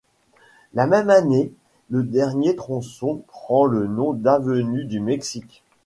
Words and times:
La 0.73 0.87
même 0.87 1.11
année, 1.11 1.53
le 1.91 2.01
dernier 2.01 2.55
tronçon 2.55 3.21
prend 3.27 3.65
le 3.67 3.85
nom 3.85 4.13
d'avenue 4.13 4.85
du 4.85 4.99
Mexique. 4.99 5.61